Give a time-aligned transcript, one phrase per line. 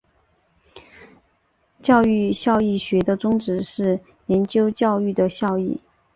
[1.83, 5.79] 教育效益学的宗旨是研究教育的效益。